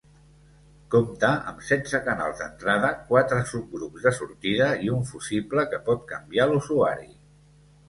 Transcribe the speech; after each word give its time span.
Compta 0.93 1.27
amb 1.51 1.59
setze 1.67 1.99
canals 2.07 2.39
d'entrada, 2.43 2.89
quatre 3.11 3.43
subgrups 3.51 4.09
de 4.09 4.15
sortida 4.21 4.73
i 4.89 4.91
un 4.97 5.07
fusible 5.13 5.69
que 5.75 5.83
pot 5.93 6.05
canviar 6.15 6.51
l'usuari. 6.53 7.09